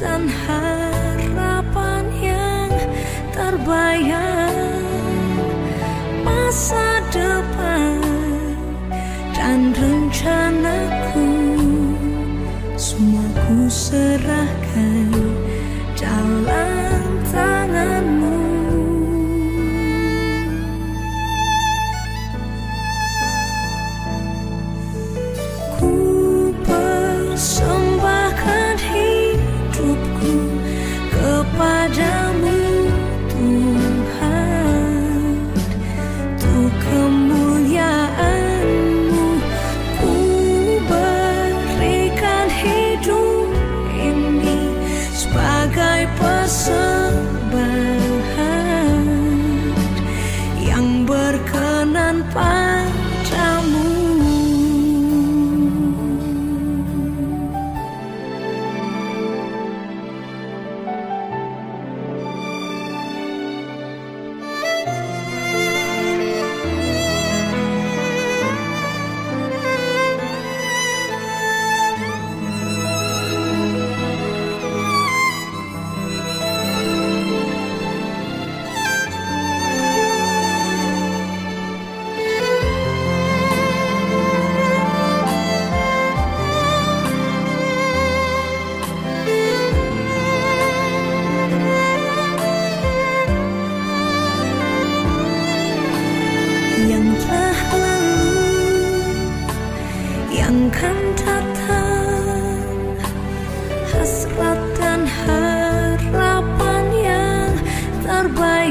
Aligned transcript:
dan 0.00 0.24
harapan 0.48 2.04
yang 2.24 2.72
terbayang. 3.36 4.80
Masa 6.24 7.04
depan 7.12 8.00
dan 9.36 9.76
rencanaku 9.76 11.28
semua 12.80 13.28
ku 13.44 13.68
serahkan. 13.68 15.29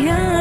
Yeah. 0.09 0.38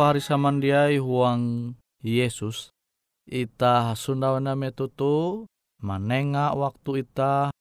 Shalom 0.00 0.16
pahari 0.16 0.24
samandiai 0.24 0.96
huang 0.96 1.76
Yesus. 2.00 2.72
Ita 3.28 3.92
sundawana 3.92 4.56
metutu 4.56 5.44
manenga 5.76 6.56
waktu 6.56 7.04
ita 7.04 7.52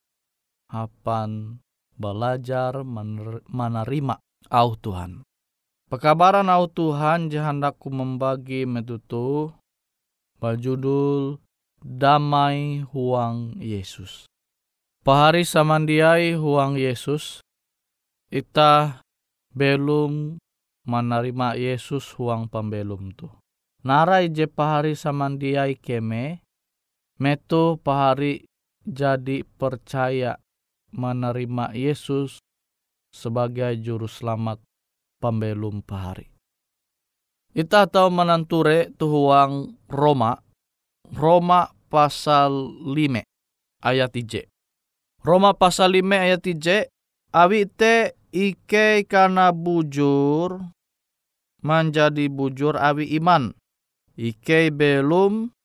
hapan 0.72 1.60
belajar 2.00 2.88
menerima 3.44 4.24
au 4.56 4.72
Tuhan. 4.80 5.28
Pekabaran 5.92 6.48
au 6.48 6.72
Tuhan 6.72 7.28
jahandaku 7.28 7.92
membagi 7.92 8.64
metutu 8.64 9.52
berjudul 10.40 11.44
Damai 11.84 12.88
Huang 12.88 13.60
Yesus. 13.60 14.32
Pahari 15.04 15.44
samandiai 15.44 16.40
huang 16.40 16.80
Yesus, 16.80 17.44
ita 18.32 19.04
belum 19.52 20.40
menerima 20.90 21.54
Yesus 21.54 22.10
huang 22.18 22.50
pembelum 22.50 23.14
tu. 23.14 23.30
Narai 23.86 24.34
je 24.34 24.50
pahari 24.50 24.98
samandiai 24.98 25.78
keme, 25.78 26.42
metu 27.22 27.78
pahari 27.80 28.50
jadi 28.82 29.46
percaya 29.46 30.42
menerima 30.90 31.78
Yesus 31.78 32.42
sebagai 33.14 33.78
juru 33.78 34.10
selamat 34.10 34.58
pembelum 35.22 35.86
pahari. 35.86 36.28
Ita 37.54 37.86
tahu 37.90 38.10
menanture 38.10 38.94
tuhuang 38.98 39.78
Roma, 39.90 40.38
Roma 41.14 41.70
pasal 41.90 42.70
5 42.86 43.26
ayat 43.82 44.10
3. 44.14 44.46
Roma 45.26 45.58
pasal 45.58 45.98
5 45.98 46.26
ayat 46.26 46.42
3 46.46 46.90
awi 47.34 47.66
te 47.66 48.14
ike 48.30 49.06
karena 49.10 49.50
bujur 49.50 50.62
menjadi 51.64 52.32
bujur 52.32 52.76
awi 52.80 53.16
iman. 53.20 53.56
Ike 54.20 54.72
belum 54.76 55.56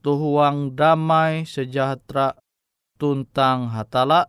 tuhuang 0.00 0.72
damai 0.72 1.44
sejahtera 1.44 2.36
tuntang 2.96 3.72
hatala 3.72 4.28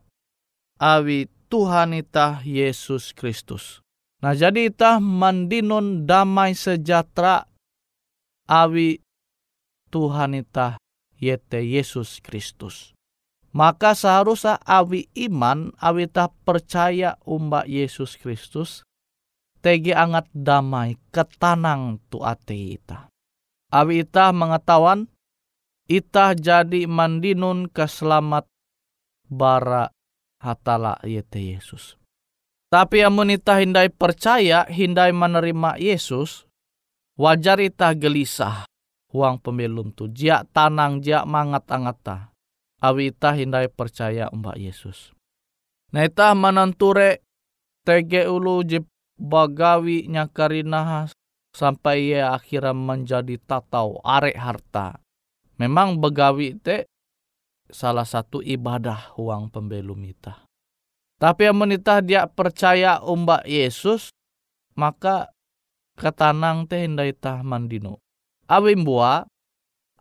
awi 0.80 1.32
Tuhan 1.52 1.96
itah 1.96 2.44
Yesus 2.48 3.12
Kristus. 3.12 3.84
Nah 4.24 4.36
jadi 4.36 4.72
itah 4.72 5.00
mandinun 5.04 6.08
damai 6.08 6.56
sejahtera 6.56 7.48
awi 8.48 9.04
Tuhan 9.92 10.40
itah 10.40 10.80
yete 11.20 11.60
Yesus 11.60 12.24
Kristus. 12.24 12.96
Maka 13.52 13.92
seharusnya 13.92 14.64
awi 14.64 15.12
iman, 15.28 15.76
awi 15.76 16.08
tak 16.08 16.32
percaya 16.48 17.20
umba 17.28 17.68
Yesus 17.68 18.16
Kristus, 18.16 18.88
tegi 19.62 19.94
angat 19.96 20.28
damai, 20.34 20.98
ketanang 21.14 22.02
tu 22.10 22.20
ate 22.26 22.58
ita. 22.58 23.08
Awi 23.72 24.04
ita 24.04 24.34
mengetahuan, 24.36 25.08
ita 25.88 26.36
jadi 26.36 26.90
mandinun 26.90 27.72
keselamat 27.72 28.50
bara 29.32 29.94
hatala 30.44 31.00
yete 31.08 31.40
Yesus. 31.40 31.96
Tapi 32.68 33.06
amun 33.06 33.32
ita 33.32 33.62
hindai 33.62 33.88
percaya, 33.94 34.68
hindai 34.68 35.16
menerima 35.16 35.80
Yesus, 35.80 36.50
wajar 37.16 37.62
ita 37.62 37.96
gelisah 37.96 38.68
huang 39.14 39.40
pembelum 39.40 39.96
tu. 39.96 40.12
Jia 40.12 40.44
tanang, 40.52 41.00
jia 41.00 41.24
mangat 41.24 41.68
angata 41.72 42.32
awi 42.82 43.14
ita 43.14 43.38
hindai 43.38 43.70
percaya 43.70 44.28
mbak 44.34 44.58
Yesus. 44.58 45.14
Nah 45.94 46.04
ita 46.04 46.34
mananture 46.34 47.22
tege 47.86 48.26
ulu 48.26 48.66
jip 48.66 48.90
bagawi 49.22 50.10
nyakarina 50.10 51.06
sampai 51.54 52.18
ia 52.18 52.34
akhirnya 52.34 52.74
menjadi 52.74 53.38
tatau 53.38 54.02
arek 54.02 54.34
harta. 54.34 54.98
Memang 55.62 56.02
begawi 56.02 56.58
te 56.58 56.90
salah 57.70 58.04
satu 58.04 58.42
ibadah 58.42 59.14
uang 59.22 59.54
pembelum 59.54 60.02
ita. 60.10 60.42
Tapi 61.22 61.46
yang 61.46 61.62
menitah 61.62 62.02
dia 62.02 62.26
percaya 62.26 62.98
umbak 62.98 63.46
Yesus, 63.46 64.10
maka 64.74 65.30
ketanang 65.94 66.66
teh 66.66 66.82
hindai 66.82 67.14
tah 67.14 67.46
mandino. 67.46 68.02
Awim 68.50 68.82
buah 68.82 69.30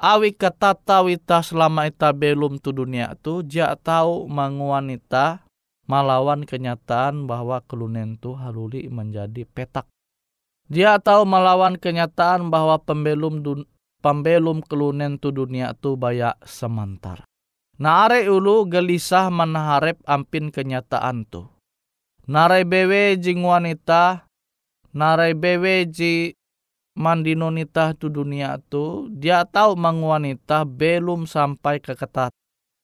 awi 0.00 0.32
kata 0.32 0.72
wita 1.04 1.44
selama 1.44 1.92
ita 1.92 2.08
belum 2.16 2.56
tu 2.56 2.72
dunia 2.72 3.12
tu 3.20 3.44
dia 3.44 3.76
tahu 3.76 4.24
manguanita 4.32 5.44
malawan 5.90 6.46
kenyataan 6.46 7.26
bahwa 7.26 7.58
kelunen 7.66 8.14
tu 8.14 8.38
haluli 8.38 8.86
menjadi 8.86 9.42
petak. 9.42 9.90
Dia 10.70 11.02
tahu 11.02 11.26
melawan 11.26 11.74
kenyataan 11.74 12.46
bahwa 12.46 12.78
pembelum 12.78 13.42
dun, 13.42 13.66
pembelum 13.98 14.62
kelunen 14.62 15.18
tu 15.18 15.34
dunia 15.34 15.74
tu 15.74 15.98
baya 15.98 16.38
sementar. 16.46 17.26
Nah 17.82 18.06
are 18.06 18.22
ulu 18.30 18.70
gelisah 18.70 19.34
menaharep 19.34 19.98
ampin 20.06 20.54
kenyataan 20.54 21.26
tu. 21.26 21.50
Narai 22.30 22.62
bewe 22.62 23.18
jing 23.18 23.42
wanita, 23.42 24.30
narai 24.94 25.34
bewe 25.34 25.90
ji 25.90 26.38
mandi 26.94 27.34
nonita 27.38 27.94
tu 27.94 28.10
dunia 28.10 28.58
tu 28.70 29.10
dia 29.10 29.46
tahu 29.46 29.78
mang 29.78 30.02
wanita 30.02 30.66
belum 30.66 31.26
sampai 31.26 31.78
ke 31.78 31.94
ketat 31.94 32.34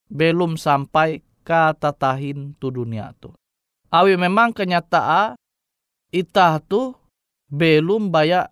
belum 0.07 0.55
sampai 0.55 1.26
ke 1.47 1.71
tatahin 1.79 2.59
tu 2.59 2.75
dunia 2.75 3.15
tu 3.23 3.31
awi 3.95 4.19
memang 4.19 4.51
kenyataan 4.51 5.39
itah 6.11 6.59
tu 6.59 6.99
belum 7.47 8.11
banyak 8.11 8.51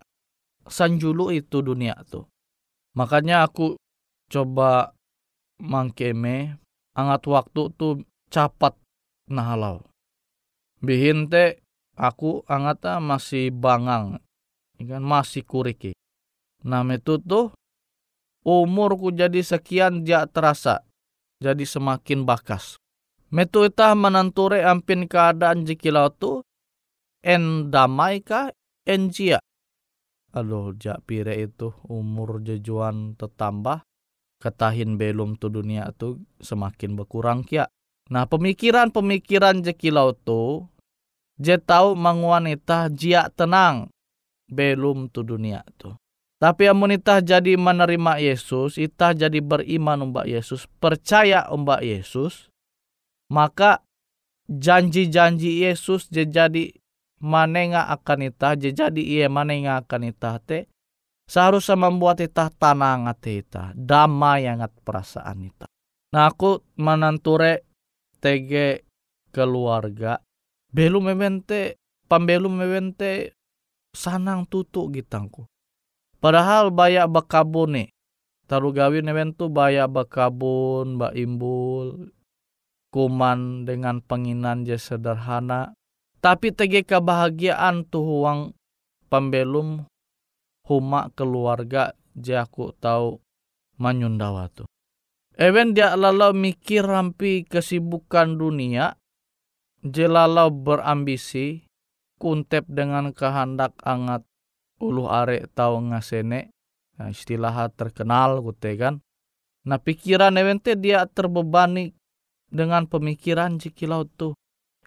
sanjulu 0.63 1.35
itu 1.35 1.59
dunia 1.59 1.99
tu 2.07 2.23
makanya 2.95 3.43
aku 3.43 3.75
coba 4.31 4.95
mangkeme 5.59 6.55
angat 6.95 7.27
waktu 7.27 7.67
tu 7.75 8.07
capat 8.31 8.79
nahalau 9.27 9.83
bihin 10.79 11.27
te 11.27 11.59
aku 11.99 12.43
angata 12.47 12.99
masih 13.03 13.51
bangang 13.51 14.19
ikan 14.79 15.03
masih 15.03 15.43
kuriki. 15.47 15.95
Nah 16.67 16.83
itu 16.91 17.19
tuh 17.21 17.55
umurku 18.43 19.15
jadi 19.15 19.39
sekian 19.41 20.03
dia 20.03 20.27
terasa. 20.27 20.83
Jadi 21.39 21.67
semakin 21.67 22.23
bakas. 22.23 22.79
Metu 23.35 23.67
itah 23.67 23.99
menanture 23.99 24.63
ampin 24.63 25.11
keadaan 25.11 25.67
jikilau 25.67 26.07
tu 26.07 26.39
en 27.19 27.67
damai 27.67 28.23
ka 28.23 28.55
en 28.87 29.11
jia. 29.11 29.43
Aduh 30.31 30.71
jak 30.79 31.03
pire 31.03 31.35
itu 31.43 31.75
umur 31.91 32.39
jejuan 32.39 33.19
tetambah 33.19 33.83
ketahin 34.39 34.95
belum 34.95 35.35
tu 35.35 35.51
dunia 35.51 35.91
tu 35.99 36.23
semakin 36.39 36.95
berkurang 36.95 37.43
kia. 37.43 37.67
Nah 38.07 38.23
pemikiran-pemikiran 38.23 39.67
jekilau 39.67 40.15
tu 40.15 40.63
je 41.35 41.59
tahu 41.59 41.91
mangwanita 41.91 42.87
jia 42.87 43.27
tenang 43.35 43.91
belum 44.47 45.11
tu 45.11 45.27
dunia 45.27 45.59
tu. 45.75 45.91
Tapi 46.39 46.71
amun 46.71 46.95
itah 46.95 47.19
jadi 47.19 47.59
menerima 47.59 48.15
Yesus, 48.23 48.79
itah 48.79 49.11
jadi 49.11 49.43
beriman 49.43 50.07
umbak 50.07 50.27
Yesus, 50.27 50.71
percaya 50.79 51.47
umbak 51.51 51.83
Yesus, 51.83 52.47
maka 53.31 53.81
janji-janji 54.45 55.65
Yesus 55.65 56.09
jadi 56.11 56.73
manenga 57.21 57.89
akan 57.89 58.29
itah, 58.29 58.53
jadi 58.53 59.01
ia 59.01 59.27
manenga 59.31 59.81
akan 59.81 60.13
itah 60.13 60.37
te, 60.43 60.69
seharusnya 61.25 61.79
membuat 61.79 62.21
itah 62.21 62.53
tanang 62.53 63.09
ate 63.09 63.41
itah, 63.41 63.73
damai 63.73 64.45
angat 64.45 64.73
perasaan 64.85 65.49
itah. 65.49 65.69
Nah 66.13 66.29
aku 66.29 66.61
menanture 66.77 67.65
tege 68.21 68.85
keluarga, 69.33 70.21
belum 70.69 71.11
memente, 71.11 71.81
pambelum 72.05 72.53
memente 72.55 73.33
sanang 73.95 74.45
tutu 74.45 74.87
gitangku. 74.93 75.49
Padahal 76.19 76.71
bayak 76.71 77.09
bakabun 77.11 77.79
nih. 77.79 77.89
Taruh 78.45 78.69
gawin 78.69 79.09
newen 79.09 79.33
tu 79.33 79.49
bayak 79.49 79.89
bakabun, 79.89 81.01
bak 81.01 81.17
imbul, 81.17 82.13
kuman 82.95 83.67
dengan 83.67 83.99
penginan 83.99 84.63
je 84.63 84.79
sederhana. 84.79 85.75
Tapi 86.23 86.55
tege 86.55 86.87
kebahagiaan 86.87 87.83
tuh 87.83 88.23
uang 88.23 88.55
pembelum 89.11 89.83
huma 90.63 91.11
keluarga 91.11 91.91
je 92.15 92.39
aku 92.39 92.71
tahu 92.79 93.19
manyundawa 93.75 94.47
tu. 94.55 94.63
Even 95.35 95.75
dia 95.75 95.99
lalau 95.99 96.31
mikir 96.31 96.87
rampi 96.87 97.43
kesibukan 97.43 98.39
dunia, 98.39 98.95
je 99.83 100.07
lalau 100.07 100.47
berambisi, 100.47 101.67
kuntep 102.15 102.63
dengan 102.71 103.11
kehendak 103.11 103.75
angat 103.83 104.23
ulu 104.79 105.07
are 105.07 105.47
tau 105.55 105.79
ngasene 105.79 106.51
nah, 106.99 107.11
istilah 107.11 107.71
terkenal 107.75 108.43
kute 108.43 108.75
kan 108.79 109.03
nah 109.65 109.79
pikiran 109.79 110.35
ewente 110.35 110.77
dia 110.77 111.07
terbebani 111.09 111.95
dengan 112.49 112.85
pemikiran 112.85 113.57
jikilau 113.57 114.05
tu 114.05 114.37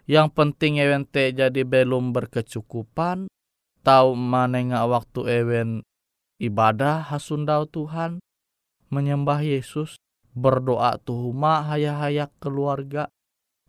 yang 0.09 0.33
penting 0.33 0.81
ewente 0.81 1.29
jadi 1.29 1.61
belum 1.61 2.11
berkecukupan 2.15 3.29
atau 3.79 4.13
manenga 4.13 4.85
waktu 4.85 5.41
ewen 5.41 5.69
ibadah 6.37 7.09
hasundau 7.09 7.65
Tuhan 7.65 8.21
menyembah 8.89 9.41
Yesus 9.41 9.97
berdoa 10.33 10.97
tuhuma 11.01 11.65
haya-hayak 11.65 12.33
keluarga. 12.37 13.09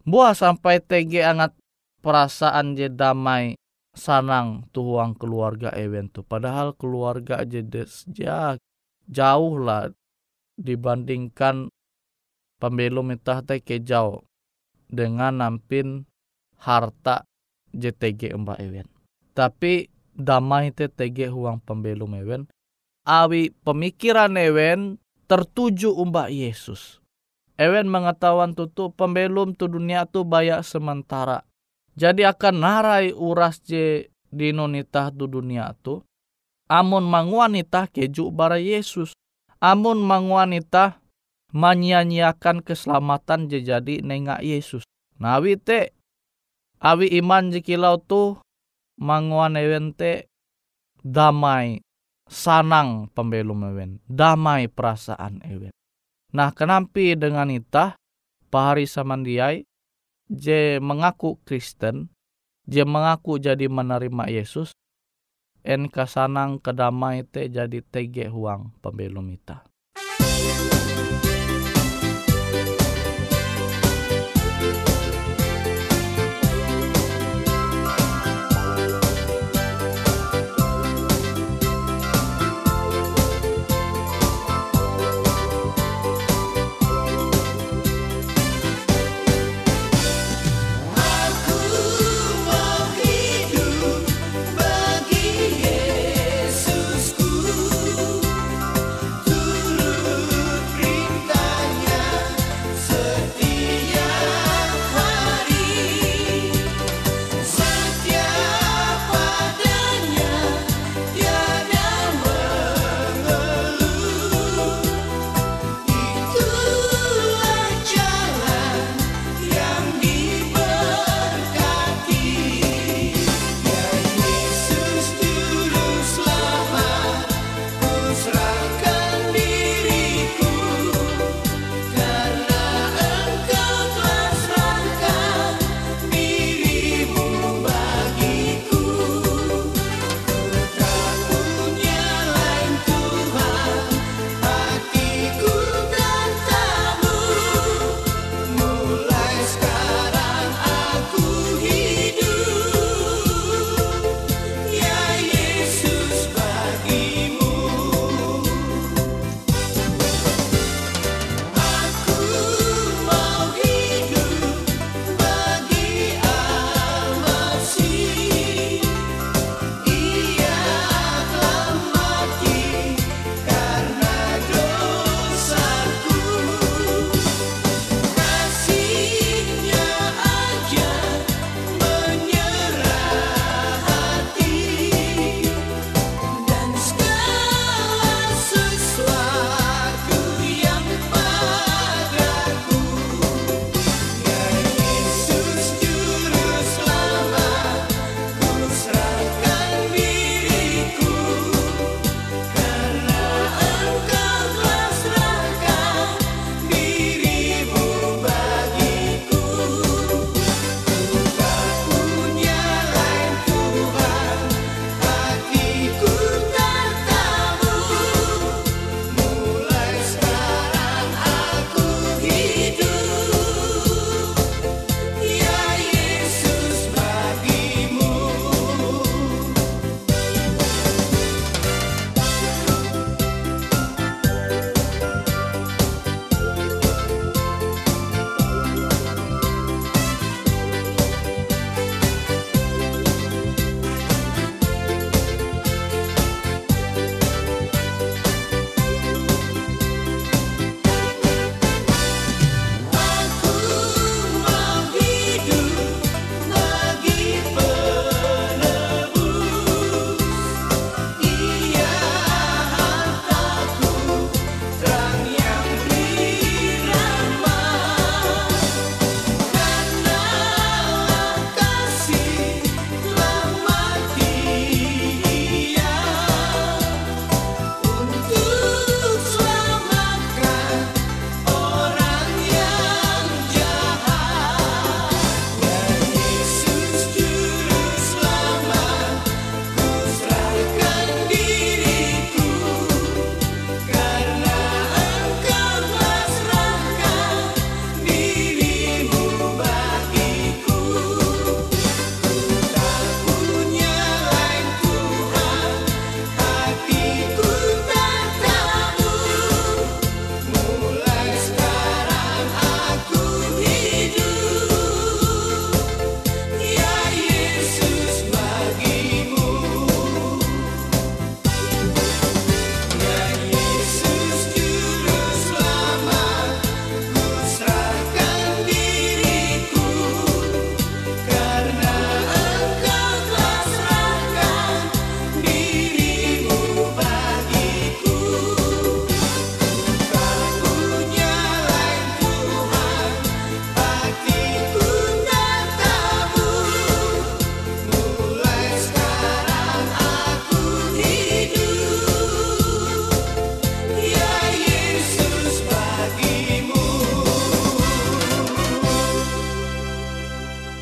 Buah 0.04 0.32
sampai 0.32 0.80
tege 0.80 1.20
angat 1.24 1.56
perasaan 2.00 2.76
je 2.76 2.88
damai 2.88 3.56
sanang 3.92 4.64
tuang 4.72 5.18
keluarga 5.18 5.74
ewen 5.76 6.08
tu 6.08 6.24
padahal 6.24 6.72
keluarga 6.78 7.42
jedes 7.44 8.06
ja, 8.12 8.56
jauh 9.10 9.56
lah 9.60 9.92
dibandingkan 10.56 11.68
pembelum 12.60 13.16
itah 13.16 13.40
teh 13.40 13.58
ke 13.58 13.80
jauh 13.80 14.20
dengan 14.86 15.40
nampin 15.40 16.04
harta 16.60 17.24
JTG 17.72 18.36
mbak 18.36 18.60
ewen. 18.60 18.86
Tapi 19.32 19.88
damai 20.12 20.74
te 20.74 20.90
TG 20.90 21.32
huang 21.32 21.62
pembelum 21.64 22.12
ewen. 22.20 22.44
Awi 23.08 23.56
pemikiran 23.64 24.36
ewen 24.36 25.00
tertuju 25.24 25.94
umbak 25.96 26.28
Yesus. 26.28 27.00
Ewen 27.56 27.88
mengetahuan 27.88 28.52
tutu 28.52 28.92
pembelum 28.92 29.56
tu 29.56 29.68
dunia 29.68 30.04
tu 30.04 30.24
bayak 30.24 30.64
sementara. 30.64 31.44
Jadi 31.96 32.24
akan 32.24 32.54
narai 32.60 33.12
uras 33.12 33.60
je 33.64 34.08
di 34.28 34.48
nonitah 34.52 35.12
tu 35.12 35.28
dunia 35.28 35.72
tu. 35.80 36.00
Amun 36.70 37.04
manguanita 37.04 37.90
keju 37.90 38.30
bara 38.30 38.56
Yesus. 38.56 39.12
Amun 39.60 40.00
manguanita 40.00 40.99
menyanyiakan 41.50 42.62
keselamatan 42.62 43.50
jadi 43.50 44.02
nengak 44.02 44.42
Yesus. 44.42 44.86
Nawi 45.20 45.60
te 45.60 45.92
awi 46.80 47.12
iman 47.20 47.52
jikilau 47.52 48.00
tu 48.00 48.40
manguan 48.96 49.60
ewen 49.60 49.92
te 49.92 50.32
damai 51.04 51.84
sanang 52.24 53.12
pembelum 53.12 53.68
ewen 53.68 54.00
damai 54.08 54.68
perasaan 54.72 55.44
ewen 55.44 55.72
nah 56.32 56.52
kenampi 56.56 57.16
dengan 57.20 57.52
itah 57.52 58.00
pahari 58.48 58.88
samandiai 58.88 59.68
je 60.32 60.80
mengaku 60.80 61.36
Kristen 61.44 62.08
je 62.64 62.80
mengaku 62.84 63.36
jadi 63.36 63.68
menerima 63.68 64.32
Yesus 64.32 64.72
en 65.60 65.92
kasanang 65.92 66.64
kedamai 66.64 67.28
te 67.28 67.52
jadi 67.52 67.84
tege 67.84 68.32
huang 68.32 68.72
pembelum 68.80 69.28
itah 69.36 69.68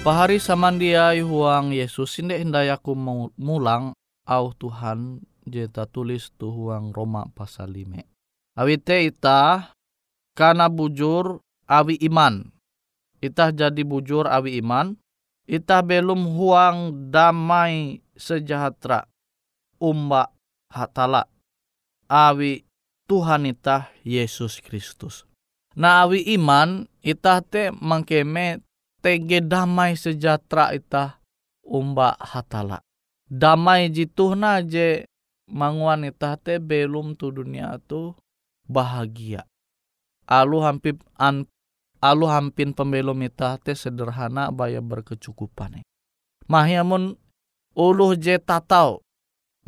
Pahari 0.09 0.41
samandiai 0.41 1.21
huang 1.21 1.69
Yesus 1.69 2.17
inde 2.17 2.41
hindai 2.41 2.73
aku 2.73 2.97
mulang 3.37 3.93
au 4.25 4.57
Tuhan 4.57 5.21
jeta 5.45 5.85
tulis 5.85 6.33
tu 6.33 6.49
huang 6.49 6.97
Roma 6.97 7.29
pasal 7.37 7.77
lime. 7.77 8.09
Awite 8.57 9.05
ita 9.05 9.69
karena 10.33 10.73
bujur 10.73 11.45
awi 11.69 12.01
iman. 12.09 12.49
Ita 13.21 13.53
jadi 13.53 13.85
bujur 13.85 14.25
awi 14.25 14.57
iman. 14.65 14.97
Ita 15.45 15.85
belum 15.85 16.41
huang 16.41 17.13
damai 17.13 18.01
sejahtera. 18.17 19.05
Umba 19.77 20.33
hatala. 20.73 21.29
Awi 22.09 22.65
Tuhan 23.05 23.45
ita 23.45 23.93
Yesus 24.09 24.65
Kristus. 24.65 25.29
Nah 25.77 26.09
awi 26.09 26.25
iman 26.33 26.89
ita 27.05 27.45
te 27.45 27.69
mangkeme 27.77 28.65
tege 29.03 29.43
damai 29.45 29.95
sejahtera 29.95 30.75
ita 30.75 31.23
umba 31.65 32.17
hatala. 32.19 32.83
Damai 33.29 33.93
jituhna 33.93 34.65
je 34.65 35.05
manguan 35.53 36.09
ita 36.09 36.41
te 36.41 36.57
belum 36.57 37.15
tu 37.15 37.29
dunia 37.33 37.77
tu 37.85 38.17
bahagia. 38.65 39.45
Alu 40.29 40.61
hampir 40.65 40.97
an 41.17 41.49
alu 42.01 42.29
hampin 42.29 42.73
pembelum 42.73 43.21
ita 43.25 43.61
te 43.61 43.77
sederhana 43.77 44.49
baya 44.53 44.81
berkecukupan. 44.81 45.85
Mahyamun 46.49 47.17
uluh 47.77 48.13
je 48.17 48.41
tatau 48.41 49.05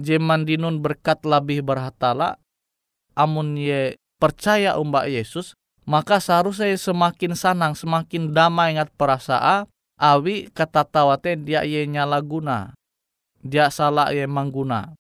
je 0.01 0.17
mandinun 0.17 0.81
berkat 0.81 1.21
lebih 1.29 1.61
berhatala 1.61 2.41
amun 3.13 3.61
ye 3.61 4.01
percaya 4.17 4.81
umba 4.81 5.05
Yesus 5.05 5.60
maka 5.91 6.23
seharusnya 6.23 6.71
semakin 6.79 7.35
sanang, 7.35 7.75
semakin 7.75 8.31
damai 8.31 8.79
ingat 8.79 8.95
perasaan, 8.95 9.67
awi 9.99 10.47
kata 10.55 10.87
tawate 10.87 11.35
dia 11.35 11.67
ye 11.67 11.83
nyala 11.91 12.23
guna. 12.23 12.79
Dia 13.43 13.75
salah 13.75 14.15
ye 14.15 14.31
mangguna. 14.31 14.95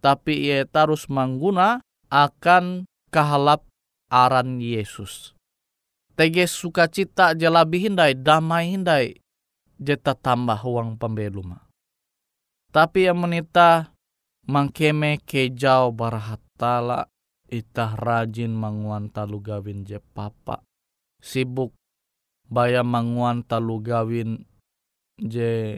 Tapi 0.00 0.48
ye 0.48 0.64
terus 0.64 1.12
mangguna 1.12 1.84
akan 2.08 2.88
kehalap 3.12 3.68
aran 4.08 4.64
Yesus. 4.64 5.36
Tege 6.16 6.48
sukacita 6.48 7.36
jelabi 7.36 7.84
hindai, 7.84 8.16
damai 8.16 8.72
hindai, 8.72 9.20
jeta 9.76 10.16
tambah 10.16 10.56
uang 10.64 10.96
pembelum. 10.96 11.60
Tapi 12.72 13.12
yang 13.12 13.20
menita 13.20 13.92
mangkeme 14.48 15.20
kejau 15.20 15.92
barahatala 15.92 17.09
itah 17.50 17.98
rajin 17.98 18.54
manguan 18.54 19.10
talu 19.10 19.42
gawin 19.42 19.82
je 19.82 19.98
papa. 19.98 20.62
Sibuk 21.18 21.74
baya 22.46 22.86
manguan 22.86 23.42
talu 23.42 23.82
gawin 23.82 24.46
je 25.18 25.76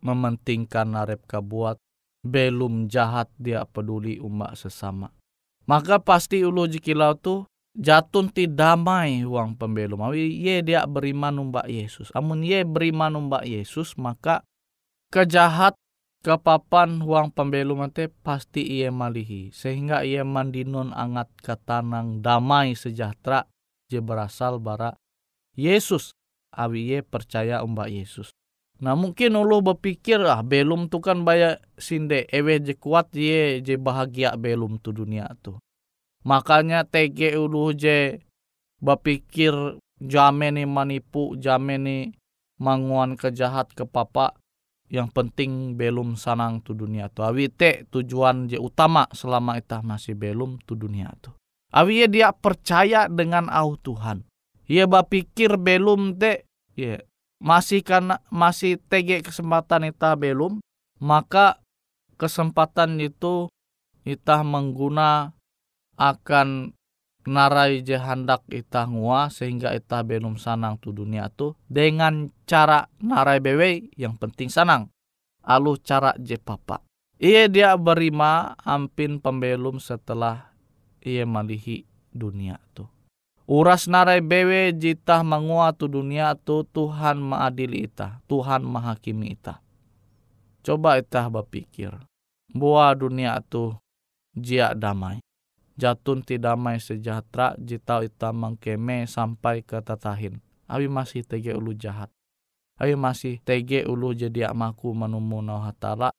mementingkan 0.00 0.96
narep 0.96 1.22
kabuat. 1.28 1.78
Belum 2.24 2.88
jahat 2.88 3.28
dia 3.36 3.68
peduli 3.68 4.16
umat 4.16 4.56
sesama. 4.56 5.12
Maka 5.68 6.00
pasti 6.00 6.40
ulu 6.40 6.64
jikilau 6.64 7.12
tu 7.20 7.44
jatun 7.76 8.32
ti 8.32 8.48
damai 8.48 9.28
uang 9.28 9.60
pembelum. 9.60 10.00
Awi 10.08 10.32
ye 10.40 10.64
dia 10.64 10.88
beriman 10.88 11.36
umbak 11.36 11.68
Yesus. 11.68 12.08
Amun 12.16 12.40
ye 12.40 12.64
beriman 12.64 13.12
umbak 13.12 13.44
Yesus 13.44 13.92
maka 14.00 14.40
kejahat 15.12 15.76
kapapan 16.24 17.04
huang 17.04 17.28
pembelum 17.28 17.84
mate 17.84 18.08
pasti 18.08 18.64
ia 18.64 18.88
malihi 18.88 19.52
sehingga 19.52 20.08
ia 20.08 20.24
mandinun 20.24 20.96
angat 20.96 21.28
katanang 21.44 22.24
damai 22.24 22.72
sejahtera 22.72 23.44
je 23.92 24.00
berasal 24.00 24.56
bara 24.56 24.96
Yesus 25.52 26.16
awi 26.56 26.96
ye 26.96 26.98
percaya 27.04 27.60
umba 27.60 27.92
Yesus. 27.92 28.32
Nah 28.80 28.96
mungkin 28.96 29.36
ulu 29.36 29.60
berpikir 29.60 30.24
ah 30.24 30.40
belum 30.40 30.88
tu 30.88 31.04
kan 31.04 31.28
baya 31.28 31.60
sinde 31.76 32.24
ewe 32.32 32.56
je 32.58 32.72
kuat 32.72 33.12
ye 33.12 33.60
je 33.60 33.76
bahagia 33.76 34.32
belum 34.40 34.80
tu 34.80 34.96
dunia 34.96 35.28
tu. 35.44 35.60
Makanya 36.24 36.88
tege 36.88 37.36
ulu 37.36 37.76
je 37.76 38.24
berpikir 38.80 39.76
jameni 40.00 40.64
manipu 40.64 41.36
jameni 41.36 42.16
manguan 42.56 43.20
kejahat 43.20 43.76
ke 43.76 43.84
papa 43.84 44.34
yang 44.94 45.10
penting 45.10 45.74
belum 45.74 46.14
sanang 46.14 46.62
tu 46.62 46.70
dunia 46.70 47.10
tu. 47.10 47.26
Awi 47.26 47.50
te 47.50 47.82
tujuan 47.90 48.46
je 48.46 48.62
utama 48.62 49.10
selama 49.10 49.58
itah 49.58 49.82
masih 49.82 50.14
belum 50.14 50.62
tu 50.62 50.78
dunia 50.78 51.10
tu. 51.18 51.34
Awi 51.74 52.06
ye 52.06 52.06
dia 52.06 52.30
percaya 52.30 53.10
dengan 53.10 53.50
au 53.50 53.74
Tuhan. 53.74 54.22
Ia 54.70 54.86
bapikir 54.86 55.58
belum 55.58 56.14
te, 56.14 56.46
ye 56.78 57.02
masih 57.42 57.82
karena 57.82 58.22
masih 58.30 58.78
tege 58.78 59.20
kesempatan 59.26 59.90
itah 59.90 60.14
belum, 60.14 60.62
maka 61.02 61.58
kesempatan 62.14 63.02
itu 63.02 63.50
itah 64.06 64.46
mengguna 64.46 65.34
akan 65.98 66.72
narai 67.24 67.84
je 67.84 67.96
handak 67.96 68.44
ita 68.52 68.86
ngua 68.88 69.32
sehingga 69.32 69.72
ita 69.72 70.00
belum 70.04 70.36
sanang 70.36 70.80
tu 70.80 70.92
dunia 70.94 71.28
tu. 71.32 71.56
Dengan 71.68 72.30
cara 72.48 72.86
narai 73.00 73.40
bewe 73.40 73.90
yang 73.98 74.16
penting 74.16 74.48
sanang. 74.48 74.92
Alu 75.44 75.76
cara 75.80 76.16
je 76.20 76.40
papa. 76.40 76.80
Ia 77.20 77.48
dia 77.48 77.76
berima 77.76 78.56
ampin 78.64 79.20
pembelum 79.20 79.80
setelah 79.80 80.52
ia 81.04 81.24
malihi 81.28 81.84
dunia 82.12 82.60
tu. 82.72 82.88
Uras 83.44 83.88
narai 83.88 84.24
bewe 84.24 84.72
jita 84.72 85.20
mengua 85.20 85.76
tu 85.76 85.84
dunia 85.84 86.32
tu 86.36 86.64
Tuhan 86.64 87.20
maadili 87.20 87.84
ita. 87.84 88.24
Tuhan 88.24 88.64
menghakimi 88.64 89.36
ita. 89.36 89.60
Coba 90.64 90.96
ita 90.96 91.28
berpikir 91.28 91.92
buah 92.54 92.94
dunia 92.94 93.42
tu 93.42 93.74
jia 94.38 94.72
damai 94.78 95.18
jatun 95.74 96.22
ti 96.22 96.38
damai 96.38 96.78
sejahtera 96.78 97.54
jitau 97.58 98.02
ita 98.06 98.30
mengkeme 98.30 99.06
sampai 99.06 99.62
ke 99.62 99.78
tatahin. 99.82 100.38
Abi 100.70 100.88
masih 100.88 101.26
tege 101.26 101.52
ulu 101.52 101.76
jahat. 101.76 102.08
Abi 102.80 102.96
masih 102.96 103.38
tege 103.44 103.84
ulu 103.84 104.16
jadi 104.16 104.50
amaku 104.50 104.96
menumu 104.96 105.44
nau 105.44 105.60
hatala. 105.60 106.10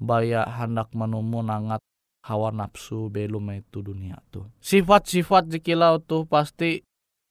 Baya 0.00 0.48
hendak 0.48 0.96
menumu 0.96 1.44
nangat 1.44 1.84
hawa 2.24 2.48
nafsu 2.48 3.12
belum 3.12 3.52
itu 3.52 3.84
dunia 3.84 4.16
tu. 4.32 4.48
Sifat-sifat 4.64 5.52
jikilau 5.52 6.00
tu 6.00 6.24
pasti 6.24 6.80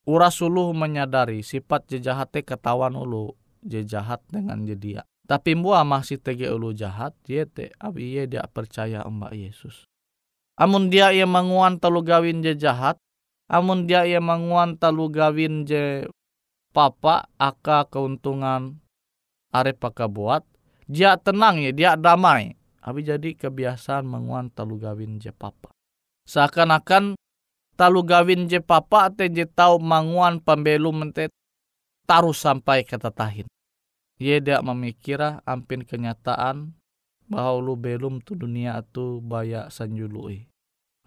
uras 0.06 0.38
ulu 0.38 0.70
menyadari 0.70 1.42
sifat 1.42 1.90
jejahate 1.90 2.46
ketahuan 2.46 2.94
ulu 2.94 3.34
jejahat 3.66 4.22
dengan 4.30 4.62
jedia. 4.62 5.02
Tapi 5.26 5.54
mua 5.54 5.86
masih 5.86 6.18
tege 6.18 6.50
ulu 6.50 6.74
jahat, 6.74 7.14
yete 7.26 7.70
abi 7.78 8.18
ye 8.18 8.26
dia 8.26 8.46
percaya 8.50 9.06
mbak 9.06 9.30
Yesus. 9.34 9.89
Amun 10.60 10.92
dia 10.92 11.08
ia 11.08 11.24
manguan 11.24 11.80
talu 11.80 12.04
gawin 12.04 12.44
je 12.44 12.52
jahat, 12.52 13.00
amun 13.48 13.88
dia 13.88 14.04
ia 14.04 14.20
manguan 14.20 14.76
talu 14.76 15.08
gawin 15.08 15.64
je 15.64 16.04
papa 16.76 17.32
aka 17.40 17.88
keuntungan 17.88 18.76
are 19.56 19.72
paka 19.72 20.04
buat, 20.04 20.44
dia 20.84 21.16
tenang 21.16 21.64
ya, 21.64 21.72
dia 21.72 21.90
damai. 21.96 22.60
Abi 22.84 23.08
jadi 23.08 23.32
kebiasaan 23.32 24.04
manguan 24.04 24.52
talu 24.52 24.76
gawin 24.76 25.16
je 25.16 25.32
papa. 25.32 25.72
Seakan-akan 26.28 27.16
talu 27.80 28.04
gawin 28.04 28.44
je 28.44 28.60
papa 28.60 29.08
te 29.08 29.32
je 29.32 29.48
tau 29.48 29.80
manguan 29.80 30.44
pembelu 30.44 30.92
mente 30.92 31.32
taruh 32.04 32.36
sampai 32.36 32.84
kata 32.84 33.08
tahin. 33.08 33.48
Ye 34.20 34.36
dia 34.44 34.60
memikira 34.60 35.40
ampin 35.48 35.88
kenyataan 35.88 36.76
bahwa 37.32 37.56
lu 37.64 37.80
belum 37.80 38.20
tu 38.20 38.36
dunia 38.36 38.84
tu 38.92 39.24
baya 39.24 39.72
sanjului 39.72 40.49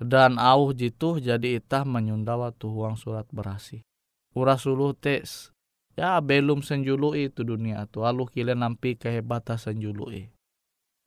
dan 0.02 0.42
au 0.42 0.74
jitu 0.74 1.22
jadi 1.22 1.62
itah 1.62 1.86
menyundawa 1.86 2.54
tu 2.56 2.72
uang 2.72 2.98
surat 2.98 3.28
berasi. 3.30 3.86
Uras 4.34 4.66
ulu 4.66 4.98
tes 4.98 5.54
ya 5.94 6.18
belum 6.18 6.66
senjulu 6.66 7.14
itu 7.14 7.46
dunia 7.46 7.86
tu 7.86 8.02
alu 8.02 8.26
kile 8.26 8.58
nampi 8.58 8.98
kehebatan 8.98 9.62
senjului. 9.62 10.34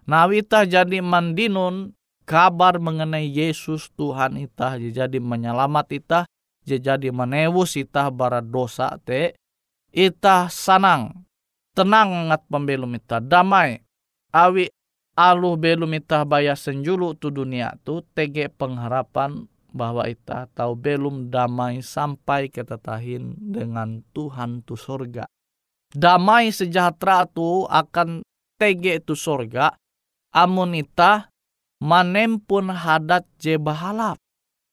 Nah 0.06 0.30
itah 0.30 0.62
jadi 0.62 1.02
mandinun 1.02 1.96
kabar 2.26 2.78
mengenai 2.78 3.26
Yesus 3.26 3.90
Tuhan 3.94 4.38
itah 4.38 4.78
jadi 4.78 5.18
menyelamat 5.18 5.86
itah 5.98 6.24
jadi 6.66 7.14
menewus 7.14 7.78
itah 7.78 8.10
bara 8.10 8.42
dosa 8.42 8.98
te 9.02 9.38
itah 9.94 10.50
sanang 10.50 11.26
tenang 11.74 12.30
ngat 12.30 12.42
pembelum 12.50 12.98
itah 12.98 13.22
damai 13.22 13.82
awi 14.34 14.66
alu 15.16 15.56
belum 15.56 15.96
itah 15.96 16.28
baya 16.28 16.52
senjulu 16.52 17.16
tu 17.16 17.32
dunia 17.32 17.72
tu 17.82 18.04
tege 18.12 18.52
pengharapan 18.52 19.48
bahwa 19.72 20.04
itah 20.04 20.48
tahu 20.52 20.76
belum 20.76 21.32
damai 21.32 21.80
sampai 21.80 22.52
ketetahin 22.52 23.36
dengan 23.36 24.04
Tuhan 24.12 24.60
tu 24.64 24.76
sorga. 24.76 25.24
Damai 25.96 26.52
sejahtera 26.52 27.24
tu 27.24 27.64
akan 27.64 28.20
tege 28.60 29.00
tu 29.00 29.16
sorga 29.16 29.72
amun 30.36 30.76
itah 30.76 31.32
manempun 31.80 32.68
hadat 32.72 33.24
je 33.40 33.56
bahalap. 33.56 34.20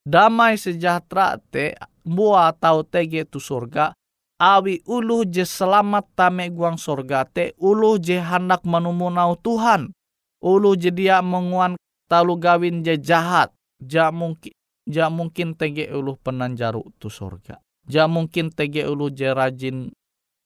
Damai 0.03 0.60
sejahtera 0.60 1.39
te 1.39 1.79
mua 2.03 2.51
tahu 2.51 2.84
tege 2.84 3.23
tu 3.23 3.39
sorga 3.39 3.95
awi 4.36 4.84
ulu 4.84 5.23
je 5.23 5.47
selamat 5.47 6.03
tame 6.19 6.51
guang 6.51 6.75
sorga 6.75 7.23
te 7.23 7.56
ulu 7.56 7.95
je 7.95 8.19
hendak 8.19 8.67
menumunau 8.67 9.39
Tuhan 9.39 9.95
ulu 10.43 10.75
je 10.75 10.91
dia 10.91 11.23
menguan 11.23 11.79
talu 12.12 12.36
gawin 12.36 12.84
je 12.84 12.99
jahat. 12.99 13.56
Ja 13.79 14.12
mungkin 14.12 14.51
ja 14.84 15.08
mungkin 15.08 15.56
tege 15.56 15.88
ulu 15.88 16.19
penanjaru 16.19 16.84
tu 16.99 17.08
sorga. 17.08 17.63
Ja 17.88 18.12
mungkin 18.12 18.51
tege 18.51 18.84
ulu 18.84 19.08
je 19.12 19.32
rajin 19.32 19.91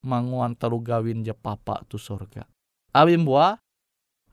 manguan 0.05 0.53
talu 0.53 0.77
gawin 0.81 1.25
je 1.25 1.33
papa 1.33 1.81
tu 1.89 1.97
sorga. 1.97 2.45
Awi 2.93 3.17
mbua 3.17 3.57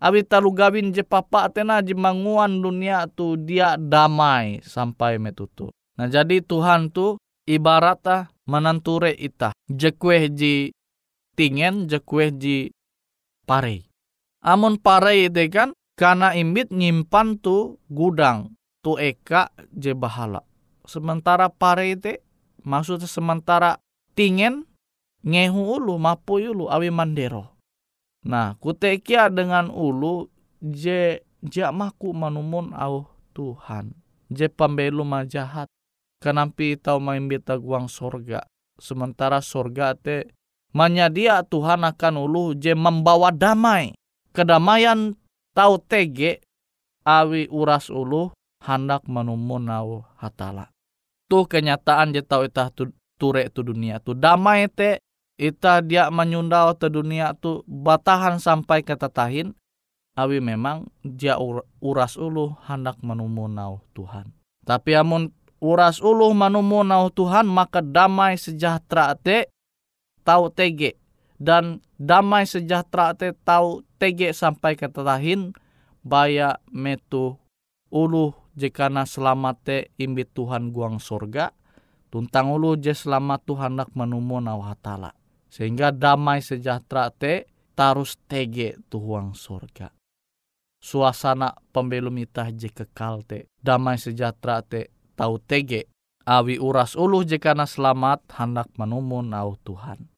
awi 0.00 0.20
talu 0.24 0.52
gawin 0.52 0.92
je 0.92 1.00
papa 1.00 1.48
tena 1.48 1.80
je 1.80 1.96
manguan 1.96 2.60
dunia 2.60 3.08
tu 3.08 3.40
dia 3.40 3.80
damai 3.80 4.60
sampai 4.60 5.16
metutu. 5.16 5.72
Nah 5.96 6.08
jadi 6.08 6.44
Tuhan 6.44 6.92
tu 6.92 7.16
ibarata 7.44 8.28
menanture 8.48 9.12
ita 9.12 9.52
jekwe 9.68 10.28
ji 10.32 10.72
tingen 11.36 11.88
jekwe 11.88 12.32
ji 12.32 12.56
pare 13.44 13.84
amun 14.44 14.76
pare 14.76 15.24
ite 15.24 15.48
kan 15.48 15.72
karena 15.96 16.36
imbit 16.36 16.68
nyimpan 16.68 17.40
tu 17.40 17.80
gudang 17.88 18.52
tu 18.84 19.00
eka 19.00 19.48
je 19.72 19.96
bahala 19.96 20.44
sementara 20.84 21.48
pare 21.48 21.96
ite 21.96 22.20
maksudnya 22.60 23.08
sementara 23.08 23.80
tingen 24.12 24.68
ngehu 25.24 25.80
ulu 25.80 25.96
mapu 25.96 26.44
ulu 26.44 26.68
awi 26.68 26.92
mandero 26.92 27.56
nah 28.28 28.52
kutekia 28.60 29.32
dengan 29.32 29.72
ulu 29.72 30.28
je 30.60 31.24
jamaku 31.40 32.12
manumun 32.12 32.76
au 32.76 33.08
Tuhan 33.32 33.96
je 34.28 34.46
pambelu 34.46 35.02
majahat 35.02 35.66
kenampi 36.24 36.80
tau 36.80 36.96
beta 37.28 37.60
guang 37.60 37.84
sorga. 37.84 38.48
Sementara 38.80 39.44
sorga 39.44 39.92
te 39.92 40.32
menyedia 40.72 41.44
Tuhan 41.44 41.84
akan 41.84 42.14
ulu 42.24 42.56
je 42.56 42.72
membawa 42.72 43.28
damai. 43.28 43.92
Kedamaian 44.34 45.14
tau 45.54 45.78
tege 45.78 46.42
awi 47.06 47.46
uras 47.54 47.86
ulu 47.86 48.34
hendak 48.66 49.06
menumun 49.06 49.70
nau 49.70 50.02
hatala. 50.18 50.74
Tu 51.30 51.38
kenyataan 51.46 52.10
je 52.10 52.20
tau 52.26 52.42
itah 52.42 52.74
tu, 52.74 52.90
ture 53.14 53.46
tu 53.54 53.62
dunia 53.62 54.02
tu 54.02 54.10
damai 54.18 54.66
te 54.66 54.98
ita 55.38 55.78
dia 55.86 56.10
menyundau 56.10 56.74
te 56.74 56.90
dunia 56.90 57.38
tu 57.38 57.62
batahan 57.70 58.42
sampai 58.42 58.82
ketatahin 58.82 59.54
awi 60.18 60.42
memang 60.42 60.90
dia 61.06 61.38
uras 61.78 62.18
ulu 62.18 62.58
hendak 62.66 62.98
menumun 63.06 63.54
nau 63.54 63.86
Tuhan. 63.94 64.34
Tapi 64.66 64.98
amun 64.98 65.30
uras 65.62 66.02
ulu 66.02 66.34
manumu 66.34 66.82
nau 66.82 67.06
Tuhan 67.06 67.46
maka 67.46 67.78
damai 67.86 68.34
sejahtera 68.34 69.14
te 69.14 69.46
tau 70.26 70.50
tege 70.50 70.98
dan 71.44 71.84
damai 72.00 72.48
sejahtera 72.48 73.12
te 73.12 73.36
tau 73.44 73.84
tege 74.00 74.32
sampai 74.32 74.80
ke 74.80 74.88
tetahin 74.88 75.52
baya 76.00 76.56
metu 76.72 77.36
ulu 77.92 78.32
jekana 78.56 79.04
selamat 79.04 79.56
te 79.60 79.76
imbit 80.00 80.32
Tuhan 80.32 80.72
guang 80.72 80.96
sorga 80.96 81.52
tuntang 82.14 82.54
ulu 82.54 82.78
je 82.78 82.94
selamat 82.94 83.42
Tuhan 83.42 83.74
nak 83.74 83.90
manumu 83.98 84.38
nau 84.38 84.62
hatala. 84.62 85.10
Sehingga 85.50 85.90
damai 85.90 86.38
sejahtera 86.38 87.10
te 87.10 87.50
tarus 87.74 88.14
tege 88.30 88.78
tuhuang 88.86 89.34
sorga. 89.34 89.90
Suasana 90.78 91.58
pembelum 91.74 92.14
itah 92.22 92.54
je 92.54 92.70
kekal 92.70 93.26
te 93.26 93.50
damai 93.58 93.98
sejahtera 93.98 94.62
te 94.62 94.94
tau 95.18 95.42
tege. 95.42 95.90
Awi 96.22 96.56
uras 96.62 96.94
uluh 96.94 97.26
na 97.26 97.66
selamat 97.66 98.30
hendak 98.38 98.70
manumun 98.78 99.34
au 99.34 99.58
Tuhan. 99.60 100.13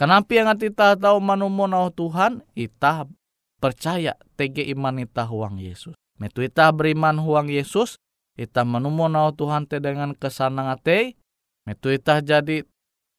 Kenapa 0.00 0.32
yang 0.32 0.56
kita 0.56 0.96
tahu 0.96 1.20
manumun 1.20 1.76
au 1.76 1.92
Tuhan? 1.92 2.40
Ita 2.56 3.04
percaya 3.60 4.16
tege 4.40 4.64
iman 4.72 4.96
ita 4.96 5.28
huang 5.28 5.60
Yesus. 5.60 5.92
Metu 6.16 6.40
ita 6.40 6.72
beriman 6.72 7.20
huang 7.20 7.52
Yesus, 7.52 8.00
ita 8.32 8.64
manumun 8.64 9.12
au 9.12 9.28
Tuhan 9.36 9.68
te 9.68 9.76
dengan 9.76 10.16
kesanang 10.16 10.72
ate, 10.72 11.20
metu 11.68 11.92
ita 11.92 12.24
jadi 12.24 12.64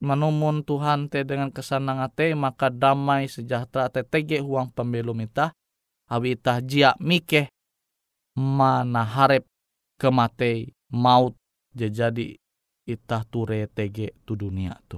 manumun 0.02 0.66
Tuhan 0.66 1.06
te 1.14 1.22
dengan 1.22 1.54
kesanang 1.54 2.02
ate, 2.02 2.34
maka 2.34 2.74
damai 2.74 3.30
sejahtera 3.30 3.94
te 3.94 4.02
tege 4.02 4.42
huang 4.42 4.74
pembelum 4.74 5.22
ita, 5.22 5.54
awi 6.10 6.34
ita 6.34 6.66
jia 6.66 6.98
mikeh 6.98 7.46
mana 8.34 9.06
harap 9.06 9.46
kematei 10.02 10.74
maut 10.90 11.38
jadi 11.78 12.42
itah 12.90 13.22
ture 13.30 13.70
tege 13.70 14.18
tu 14.26 14.34
dunia 14.34 14.82
tu. 14.90 14.98